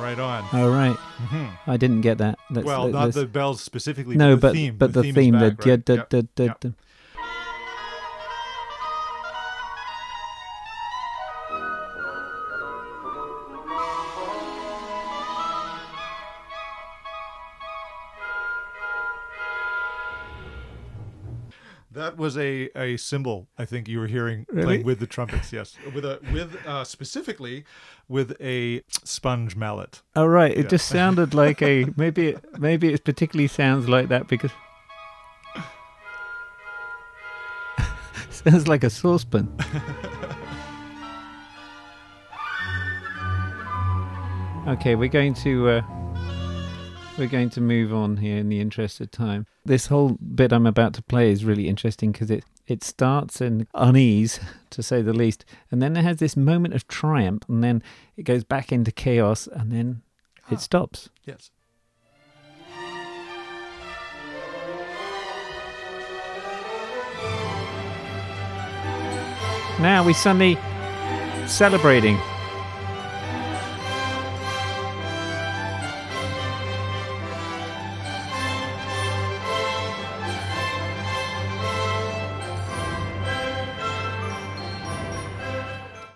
Right 0.00 0.18
on. 0.18 0.44
Oh 0.52 0.70
right, 0.70 0.96
hmm 0.96 1.46
I 1.70 1.76
didn't 1.76 2.02
get 2.02 2.18
that. 2.18 2.38
Let's, 2.50 2.66
Well, 2.66 2.88
not 2.88 3.12
the 3.12 3.26
bells 3.26 3.62
specifically. 3.62 4.16
no, 4.16 4.30
the 4.34 4.40
but 4.40 4.52
theme. 4.52 4.76
but 4.76 4.92
the, 4.92 5.02
theme, 5.02 5.14
the 5.14 5.30
back, 5.50 5.60
da- 5.60 5.70
right? 5.70 5.84
da- 5.84 5.94
Yep. 5.94 6.08
da- 6.08 6.22
da- 6.34 6.44
Yep. 6.44 6.64
was 22.24 22.36
a, 22.38 22.70
a 22.74 22.96
cymbal. 22.96 23.48
I 23.58 23.66
think 23.66 23.86
you 23.86 24.00
were 24.00 24.06
hearing 24.06 24.46
really? 24.48 24.64
playing 24.64 24.84
with 24.84 24.98
the 24.98 25.06
trumpets. 25.06 25.52
Yes, 25.52 25.76
with 25.94 26.06
a 26.06 26.18
with 26.32 26.56
uh, 26.66 26.82
specifically 26.82 27.66
with 28.08 28.34
a 28.40 28.82
sponge 29.04 29.54
mallet. 29.56 30.00
Oh 30.16 30.24
right, 30.24 30.50
it 30.50 30.62
yeah. 30.62 30.68
just 30.68 30.88
sounded 30.88 31.34
like 31.34 31.60
a 31.60 31.84
maybe 31.96 32.28
it, 32.28 32.58
maybe 32.58 32.94
it 32.94 33.04
particularly 33.04 33.48
sounds 33.48 33.90
like 33.90 34.08
that 34.08 34.26
because 34.26 34.52
sounds 38.30 38.66
like 38.66 38.84
a 38.84 38.90
saucepan. 38.90 39.54
okay, 44.68 44.94
we're 44.94 45.10
going 45.10 45.34
to. 45.34 45.68
Uh, 45.68 45.82
we're 47.18 47.28
going 47.28 47.50
to 47.50 47.60
move 47.60 47.92
on 47.94 48.16
here 48.18 48.36
in 48.38 48.48
the 48.48 48.60
interest 48.60 49.00
of 49.00 49.10
time. 49.10 49.46
This 49.64 49.86
whole 49.86 50.10
bit 50.34 50.52
I'm 50.52 50.66
about 50.66 50.94
to 50.94 51.02
play 51.02 51.30
is 51.30 51.44
really 51.44 51.68
interesting 51.68 52.12
because 52.12 52.30
it 52.30 52.44
it 52.66 52.82
starts 52.82 53.42
in 53.42 53.66
unease, 53.74 54.40
to 54.70 54.82
say 54.82 55.02
the 55.02 55.12
least, 55.12 55.44
and 55.70 55.82
then 55.82 55.96
it 55.98 56.02
has 56.02 56.16
this 56.16 56.34
moment 56.36 56.72
of 56.74 56.88
triumph, 56.88 57.42
and 57.46 57.62
then 57.62 57.82
it 58.16 58.22
goes 58.22 58.42
back 58.42 58.72
into 58.72 58.90
chaos, 58.90 59.46
and 59.46 59.70
then 59.70 60.02
Ah. 60.46 60.54
it 60.54 60.60
stops. 60.60 61.10
Yes. 61.24 61.50
Now 69.80 70.04
we 70.06 70.12
suddenly 70.14 70.56
celebrating. 71.46 72.18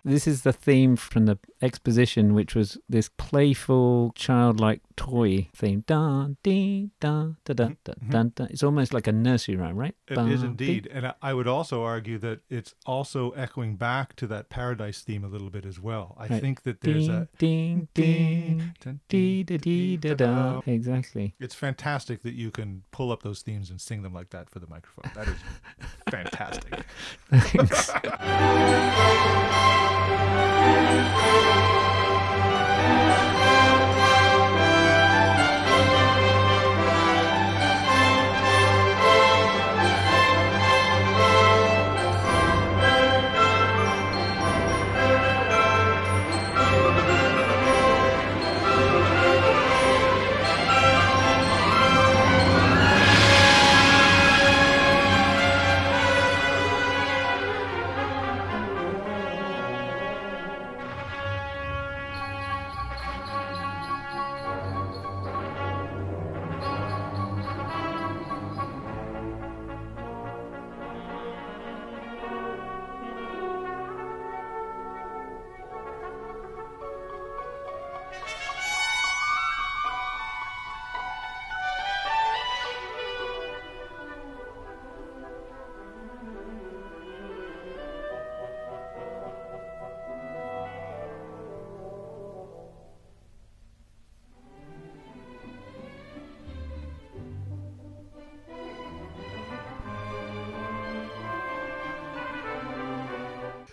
This 0.08 0.26
is 0.26 0.40
the 0.42 0.54
theme 0.54 0.96
from 0.96 1.26
the 1.26 1.38
exposition, 1.60 2.32
which 2.32 2.54
was 2.54 2.78
this 2.88 3.10
playful, 3.18 4.12
childlike 4.14 4.80
toy 4.96 5.48
theme. 5.54 5.84
Dun, 5.86 6.38
dee, 6.42 6.88
dun, 6.98 7.36
da, 7.44 7.52
da, 7.52 7.68
da, 7.84 7.92
Mhm. 7.92 8.10
dun, 8.10 8.32
dun. 8.34 8.48
It's 8.50 8.62
almost 8.62 8.94
like 8.94 9.06
a 9.06 9.12
nursery 9.12 9.56
rhyme, 9.56 9.76
right? 9.76 9.94
It 10.06 10.12
is 10.12 10.16
Dun, 10.16 10.28
dee. 10.56 10.66
indeed. 10.78 10.88
And 10.90 11.12
I- 11.20 11.34
would 11.34 11.46
also 11.46 11.82
argue 11.84 12.16
that 12.18 12.40
it's 12.48 12.74
also 12.86 13.30
echoing 13.32 13.76
back 13.76 14.16
to 14.16 14.26
that 14.28 14.48
paradise 14.48 15.02
theme 15.02 15.24
a 15.24 15.28
little 15.28 15.50
bit 15.50 15.66
as 15.66 15.78
well. 15.78 16.16
I 16.18 16.26
Right. 16.26 16.40
think 16.40 16.62
that 16.62 16.80
there's 16.80 17.06
Ding, 17.06 17.14
a 17.14 17.28
ding, 17.38 17.88
ding, 17.92 19.00
dee, 19.08 19.42
da, 19.44 19.56
dee, 19.58 19.96
da, 19.98 20.14
da. 20.14 20.60
Exactly. 20.66 21.34
It's 21.38 21.54
fantastic 21.54 22.22
that 22.22 22.32
you 22.34 22.50
can 22.50 22.82
pull 22.92 23.12
up 23.12 23.22
those 23.22 23.42
themes 23.42 23.68
and 23.68 23.78
sing 23.78 24.00
them 24.02 24.14
like 24.14 24.30
that 24.30 24.48
for 24.48 24.58
the 24.58 24.66
microphone. 24.68 25.10
That 25.14 25.28
is 25.28 25.36
fantastic. 26.10 26.86
Thanks. 27.30 27.90
Música 30.68 31.57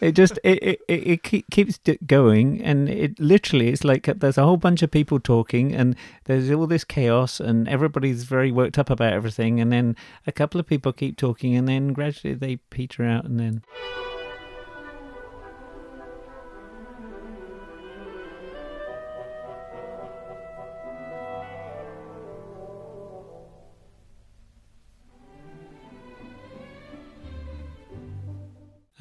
It 0.06 0.14
just 0.14 0.38
it 0.44 0.62
it, 0.62 0.82
it, 0.88 1.08
it 1.08 1.24
keep, 1.24 1.50
keeps 1.50 1.80
going, 2.06 2.62
and 2.62 2.88
it 2.88 3.20
literally 3.20 3.70
it's 3.70 3.84
like 3.84 4.06
there's 4.06 4.38
a 4.38 4.44
whole 4.44 4.56
bunch 4.58 4.84
of 4.84 4.92
people 4.92 5.20
talking, 5.20 5.74
and 5.74 5.96
there's 6.26 6.52
all 6.52 6.68
this 6.68 6.84
chaos, 6.84 7.40
and 7.40 7.68
everybody's 7.68 8.24
very 8.24 8.52
worked 8.52 8.78
up 8.78 8.92
about 8.92 9.14
everything, 9.14 9.60
and 9.60 9.72
then 9.72 9.96
a 10.28 10.32
couple 10.32 10.60
of 10.60 10.68
people 10.68 10.94
keep 10.94 11.18
talking, 11.18 11.56
and 11.56 11.68
then 11.68 11.92
gradually 11.92 12.36
they 12.36 12.58
peter 12.70 13.04
out, 13.04 13.26
and 13.26 13.40
then 13.40 13.64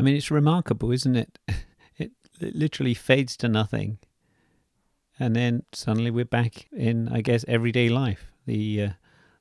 mean, 0.05 0.17
it's 0.17 0.31
remarkable, 0.31 0.93
isn't 0.93 1.17
it? 1.17 1.39
It, 1.97 2.11
it 2.41 2.57
literally 2.57 2.93
fades 2.93 3.37
to 3.37 3.49
nothing, 3.49 3.99
and 5.17 5.37
then 5.37 5.63
suddenly 5.73 6.11
we're 6.11 6.25
back 6.25 6.67
in, 6.73 7.09
I 7.09 7.21
guess, 7.21 7.45
everyday 7.47 7.89
life. 7.89 8.33
The 8.47 8.83
uh, 8.83 8.91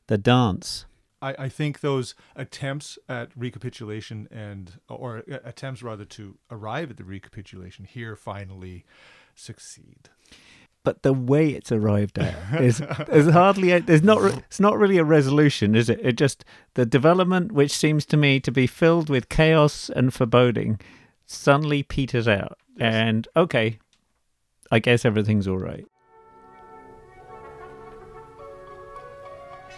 the 0.06 0.20
dance. 0.20 0.86
I, 1.20 1.36
I 1.40 1.50
think 1.50 1.80
those 1.80 2.14
attempts 2.36 3.00
at 3.10 3.32
recapitulation 3.36 4.28
and 4.30 4.80
or 4.88 5.24
uh, 5.32 5.40
attempts 5.44 5.82
rather 5.82 6.06
to 6.06 6.38
arrive 6.52 6.92
at 6.92 6.98
the 6.98 7.04
recapitulation 7.04 7.86
here 7.86 8.16
finally 8.16 8.86
succeed. 9.34 10.10
But 10.84 11.02
the 11.04 11.14
way 11.14 11.50
it's 11.52 11.72
arrived 11.72 12.20
at 12.20 12.62
is 12.62 12.82
there's 13.08 13.30
hardly 13.30 13.72
a, 13.72 13.80
there's 13.80 14.04
not 14.04 14.22
re- 14.22 14.34
it's 14.48 14.60
not 14.60 14.78
really 14.78 14.98
a 14.98 15.04
resolution, 15.06 15.76
is 15.76 15.90
it? 15.90 16.00
It 16.04 16.18
just 16.18 16.44
the 16.74 16.86
development, 16.86 17.54
which 17.54 17.72
seems 17.72 18.06
to 18.08 18.18
me 18.18 18.42
to 18.42 18.52
be 18.52 18.68
filled 18.68 19.10
with 19.10 19.30
chaos 19.30 19.90
and 19.96 20.14
foreboding, 20.14 20.80
suddenly 21.26 21.84
peters 21.84 22.28
out, 22.28 22.58
Yes. 22.76 22.94
and 22.96 23.28
okay, 23.38 23.80
I 24.72 24.80
guess 24.80 25.06
everything's 25.06 25.48
all 25.48 25.58
right. 25.58 25.86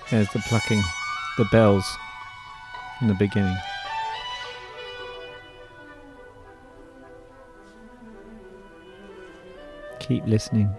There's 0.10 0.30
the 0.34 0.40
plucking, 0.40 0.82
the 1.38 1.46
bells 1.46 1.86
in 3.02 3.08
the 3.08 3.14
beginning. 3.16 3.58
Keep 10.00 10.26
listening. 10.28 10.70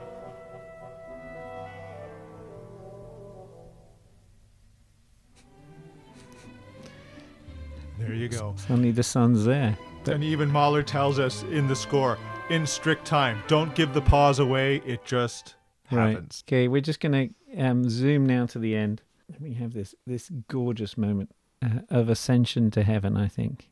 There 8.07 8.15
you 8.15 8.29
go. 8.29 8.55
Suddenly 8.57 8.93
the 8.93 9.03
sun's 9.03 9.45
there. 9.45 9.77
And 10.07 10.23
even 10.23 10.51
Mahler 10.51 10.83
tells 10.83 11.19
us 11.19 11.43
in 11.45 11.67
the 11.67 11.75
score, 11.75 12.19
in 12.49 12.65
strict 12.67 13.05
time, 13.05 13.43
don't 13.49 13.75
give 13.75 13.93
the 13.93 14.03
pause 14.03 14.39
away. 14.39 14.77
It 14.87 15.05
just 15.05 15.57
happens. 15.87 16.45
Okay, 16.47 16.69
we're 16.69 16.81
just 16.81 17.01
gonna 17.01 17.29
um, 17.59 17.89
zoom 17.89 18.27
now 18.27 18.47
to 18.47 18.59
the 18.59 18.77
end. 18.77 19.03
Let 19.31 19.41
me 19.41 19.55
have 19.55 19.73
this 19.73 19.95
this 20.07 20.31
gorgeous 20.47 20.97
moment 20.97 21.35
uh, 21.63 21.81
of 21.91 22.09
ascension 22.09 22.71
to 22.73 22.85
heaven. 22.85 23.17
I 23.17 23.27
think. 23.27 23.69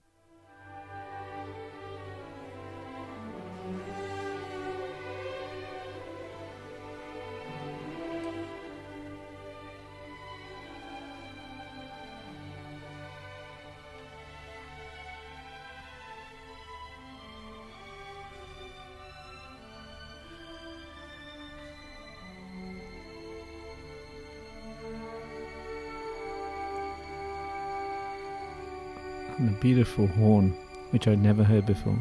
Beautiful 29.64 30.06
horn, 30.06 30.50
which 30.90 31.08
I'd 31.08 31.22
never 31.22 31.42
heard 31.42 31.64
before. 31.64 31.96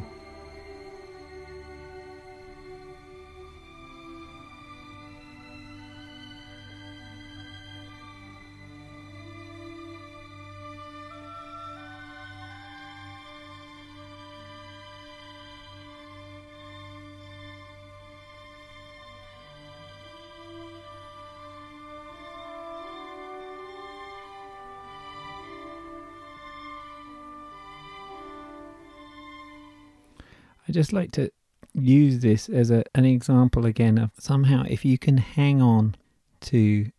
I 30.68 30.72
just 30.72 30.94
like 30.94 31.12
to 31.14 31.32
use 31.74 32.20
this 32.20 32.50
as 32.50 32.72
a, 32.72 32.84
an 32.96 33.06
example 33.06 33.66
again 33.66 33.98
of 33.98 34.12
somehow 34.20 34.64
if 34.68 34.86
you 34.86 34.98
can 34.98 35.18
hang 35.18 35.62
on 35.62 35.96
to 36.42 36.92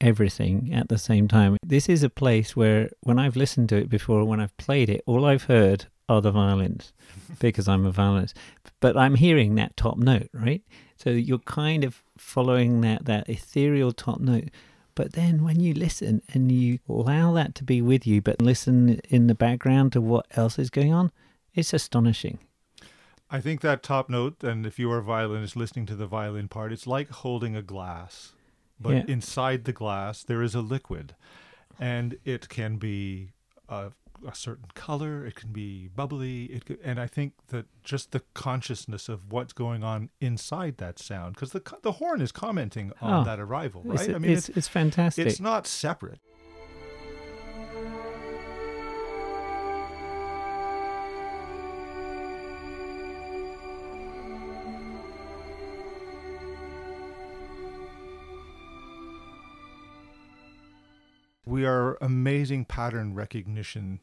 everything 0.00 0.72
at 0.72 0.88
the 0.88 0.98
same 0.98 1.28
time. 1.28 1.56
This 1.64 1.88
is 1.88 2.02
a 2.02 2.10
place 2.10 2.56
where 2.56 2.90
when 3.00 3.18
I've 3.18 3.36
listened 3.36 3.68
to 3.70 3.76
it 3.76 3.88
before, 3.88 4.24
when 4.24 4.40
I've 4.40 4.56
played 4.56 4.90
it, 4.90 5.02
all 5.06 5.24
I've 5.24 5.44
heard 5.44 5.86
are 6.08 6.20
the 6.20 6.32
violins 6.32 6.92
because 7.38 7.68
I'm 7.68 7.86
a 7.86 7.92
violinist. 7.92 8.36
But 8.80 8.96
I'm 8.96 9.14
hearing 9.14 9.54
that 9.54 9.76
top 9.76 9.96
note, 9.96 10.28
right? 10.32 10.62
So 10.96 11.10
you're 11.10 11.38
kind 11.38 11.84
of 11.84 12.02
following 12.18 12.80
that 12.82 13.04
that 13.06 13.28
ethereal 13.28 13.92
top 13.92 14.20
note. 14.20 14.48
But 14.94 15.14
then 15.14 15.42
when 15.42 15.58
you 15.58 15.72
listen 15.72 16.20
and 16.34 16.52
you 16.52 16.78
allow 16.88 17.32
that 17.32 17.54
to 17.56 17.64
be 17.64 17.80
with 17.80 18.06
you, 18.06 18.20
but 18.20 18.42
listen 18.42 19.00
in 19.08 19.26
the 19.26 19.34
background 19.34 19.92
to 19.92 20.00
what 20.00 20.26
else 20.32 20.58
is 20.58 20.68
going 20.68 20.92
on, 20.92 21.10
it's 21.54 21.72
astonishing. 21.72 22.38
I 23.32 23.40
think 23.40 23.62
that 23.62 23.82
top 23.82 24.10
note, 24.10 24.44
and 24.44 24.66
if 24.66 24.78
you 24.78 24.90
are 24.92 24.98
a 24.98 25.02
violinist 25.02 25.56
listening 25.56 25.86
to 25.86 25.96
the 25.96 26.06
violin 26.06 26.48
part, 26.48 26.70
it's 26.72 26.86
like 26.86 27.08
holding 27.10 27.56
a 27.56 27.62
glass. 27.62 28.32
But 28.78 28.90
Yeah. 28.94 29.04
inside 29.08 29.64
the 29.64 29.72
glass, 29.72 30.22
there 30.22 30.42
is 30.42 30.54
a 30.54 30.60
liquid. 30.60 31.14
And 31.80 32.18
it 32.24 32.48
can 32.50 32.76
be 32.76 33.30
a, 33.68 33.92
a 34.26 34.34
certain 34.34 34.66
color, 34.74 35.24
it 35.24 35.34
can 35.34 35.50
be 35.52 35.88
bubbly. 35.88 36.44
It 36.46 36.66
could, 36.66 36.78
and 36.84 37.00
I 37.00 37.06
think 37.06 37.32
that 37.48 37.66
just 37.82 38.12
the 38.12 38.20
consciousness 38.34 39.08
of 39.08 39.32
what's 39.32 39.52
going 39.54 39.82
on 39.82 40.10
inside 40.20 40.76
that 40.76 40.98
sound, 40.98 41.34
because 41.34 41.52
the, 41.52 41.62
the 41.82 41.92
horn 41.92 42.20
is 42.20 42.32
commenting 42.32 42.92
on 43.00 43.22
Oh, 43.22 43.24
that 43.24 43.40
arrival, 43.40 43.82
It's, 43.86 44.06
right? 44.06 44.14
I 44.14 44.18
mean, 44.18 44.32
it's, 44.32 44.50
it's 44.50 44.68
fantastic. 44.68 45.26
it's 45.26 45.40
not 45.40 45.66
separate. 45.66 46.20
We 61.52 61.66
are 61.66 61.98
amazing 62.00 62.64
pattern 62.64 63.14
recognition 63.14 64.00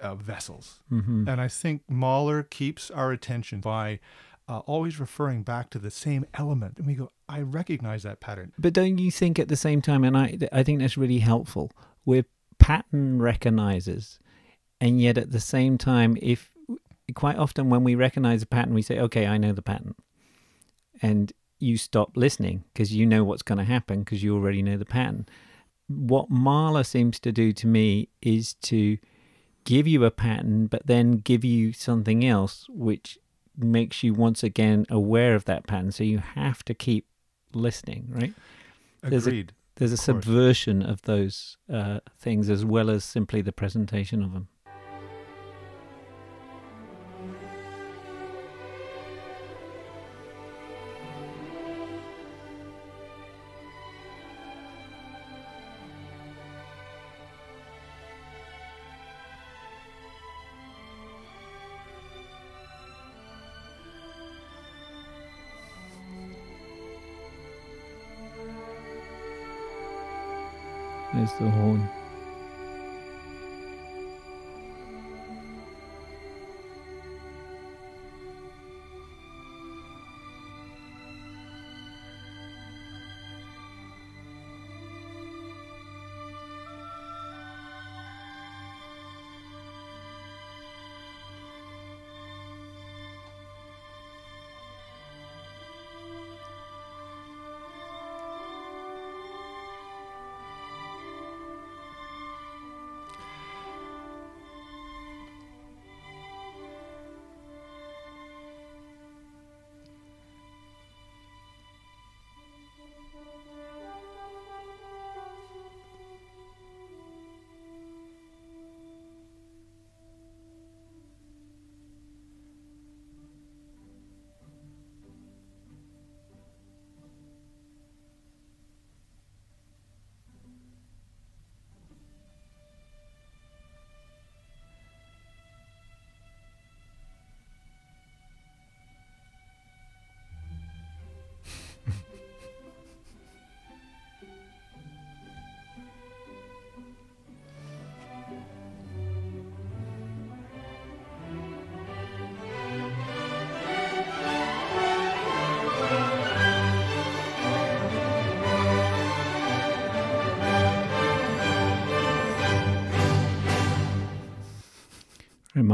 uh, 0.00 0.14
vessels. 0.14 0.82
Mhm. 0.90 1.28
And 1.28 1.40
I 1.40 1.48
think 1.48 1.82
Mahler 1.88 2.42
keeps 2.42 2.90
our 2.90 3.12
attention 3.12 3.60
by 3.60 4.00
uh, 4.48 4.60
always 4.60 4.98
referring 4.98 5.42
back 5.42 5.70
to 5.70 5.78
the 5.78 5.90
same 5.90 6.24
element. 6.34 6.78
And 6.78 6.86
we 6.86 6.94
go, 6.94 7.10
I 7.28 7.40
recognize 7.40 8.02
that 8.04 8.20
pattern. 8.20 8.52
But 8.58 8.72
don't 8.72 8.98
you 8.98 9.10
think 9.10 9.38
at 9.38 9.48
the 9.48 9.56
same 9.56 9.82
time, 9.82 10.04
and 10.04 10.16
I, 10.16 10.38
I 10.52 10.62
think 10.62 10.80
that's 10.80 10.96
really 10.96 11.18
helpful, 11.18 11.70
we're 12.04 12.24
pattern 12.58 13.18
recognizers. 13.18 14.18
And 14.80 15.00
yet 15.00 15.18
at 15.18 15.32
the 15.32 15.40
same 15.40 15.76
time, 15.78 16.16
if 16.22 16.50
quite 17.14 17.36
often 17.36 17.68
when 17.68 17.84
we 17.84 17.94
recognize 17.94 18.42
a 18.42 18.46
pattern, 18.46 18.72
we 18.72 18.82
say, 18.82 18.98
okay, 19.00 19.26
I 19.26 19.36
know 19.36 19.52
the 19.52 19.62
pattern. 19.62 19.94
And 21.02 21.32
you 21.58 21.76
stop 21.76 22.16
listening 22.16 22.64
because 22.72 22.94
you 22.94 23.04
know 23.04 23.24
what's 23.24 23.42
going 23.42 23.58
to 23.58 23.64
happen 23.64 24.00
because 24.00 24.22
you 24.22 24.34
already 24.34 24.62
know 24.62 24.76
the 24.76 24.84
pattern. 24.86 25.26
What 25.88 26.30
Mahler 26.30 26.84
seems 26.84 27.20
to 27.20 27.32
do 27.32 27.52
to 27.52 27.66
me 27.66 28.08
is 28.20 28.54
to 28.54 28.98
give 29.64 29.86
you 29.86 30.04
a 30.04 30.10
pattern, 30.10 30.66
but 30.66 30.86
then 30.86 31.12
give 31.18 31.44
you 31.44 31.72
something 31.72 32.24
else 32.24 32.66
which 32.68 33.18
makes 33.56 34.02
you 34.02 34.12
once 34.14 34.42
again 34.42 34.86
aware 34.90 35.34
of 35.34 35.44
that 35.46 35.66
pattern. 35.66 35.92
So 35.92 36.04
you 36.04 36.18
have 36.18 36.64
to 36.64 36.74
keep 36.74 37.06
listening, 37.52 38.08
right? 38.10 38.34
There's 39.02 39.26
a- 39.26 39.30
Agreed. 39.30 39.52
There's 39.76 39.92
a 39.92 39.94
Of 39.94 40.00
subversion 40.00 40.82
of 40.82 41.02
those 41.02 41.58
uh, 41.70 42.00
things 42.18 42.48
as 42.48 42.64
well 42.64 42.88
as 42.88 43.04
simply 43.04 43.42
the 43.42 43.52
presentation 43.52 44.22
of 44.22 44.32
them. 44.32 44.48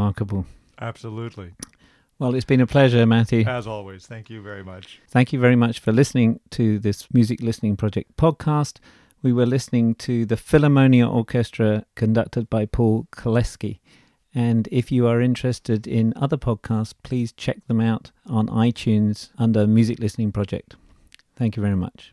Remarkable. 0.02 0.46
Absolutely. 0.80 1.52
Well, 2.18 2.34
it's 2.34 2.44
been 2.44 2.60
a 2.60 2.66
pleasure, 2.66 3.06
Matthew. 3.06 3.44
As 3.46 3.68
always, 3.68 4.04
thank 4.04 4.28
you 4.30 4.42
very 4.42 4.64
much. 4.64 5.00
Thank 5.08 5.32
you 5.32 5.38
very 5.38 5.54
much 5.54 5.78
for 5.78 5.92
listening 5.92 6.40
to 6.50 6.80
this 6.80 7.06
Music 7.12 7.40
Listening 7.40 7.76
Project 7.76 8.16
podcast. 8.16 8.78
We 9.22 9.32
were 9.32 9.46
listening 9.46 9.94
to 10.06 10.26
the 10.26 10.34
Philharmonia 10.34 11.08
Orchestra 11.08 11.84
conducted 11.94 12.50
by 12.50 12.66
Paul 12.66 13.06
Kletzki. 13.12 13.78
And 14.34 14.68
if 14.72 14.90
you 14.90 15.06
are 15.06 15.20
interested 15.20 15.86
in 15.86 16.12
other 16.16 16.36
podcasts, 16.36 16.94
please 17.04 17.30
check 17.30 17.64
them 17.68 17.80
out 17.80 18.10
on 18.26 18.48
iTunes 18.48 19.28
under 19.38 19.68
Music 19.68 20.00
Listening 20.00 20.32
Project. 20.32 20.74
Thank 21.36 21.56
you 21.56 21.62
very 21.62 21.76
much. 21.76 22.12